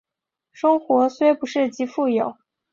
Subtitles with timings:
[0.51, 2.35] 生活虽不是极富有